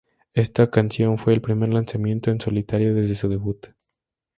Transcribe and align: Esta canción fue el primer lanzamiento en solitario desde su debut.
Esta 0.33 0.65
canción 0.65 1.19
fue 1.19 1.31
el 1.33 1.41
primer 1.43 1.71
lanzamiento 1.71 2.31
en 2.31 2.41
solitario 2.41 2.95
desde 2.95 3.13
su 3.13 3.29
debut. 3.29 3.67